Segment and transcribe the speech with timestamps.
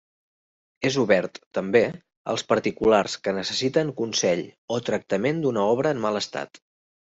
[0.89, 1.81] És obert també
[2.33, 4.43] als particulars que necessiten consell
[4.79, 6.65] o tractament d'una obra en mal estat.